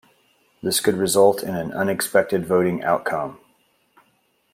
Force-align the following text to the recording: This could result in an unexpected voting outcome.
This 0.63 0.79
could 0.79 0.95
result 0.95 1.43
in 1.43 1.53
an 1.53 1.71
unexpected 1.73 2.47
voting 2.47 2.83
outcome. 2.83 3.37